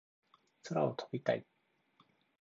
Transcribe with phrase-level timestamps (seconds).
[0.63, 1.45] 空を飛びたい